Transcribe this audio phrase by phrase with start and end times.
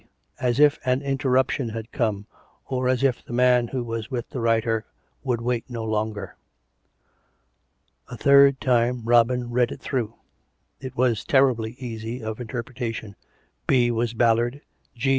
[0.39, 2.25] as if an interruption had come,
[2.65, 4.83] or as if the man who was with the writer
[5.23, 6.35] would wait no longer.
[8.07, 10.15] A third time Robin read it through.
[10.79, 13.15] It was terribly easy of interpretation."
[13.67, 14.61] B." was Ballard;"
[14.95, 15.09] G."